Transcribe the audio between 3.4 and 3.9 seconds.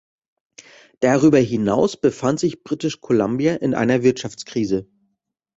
in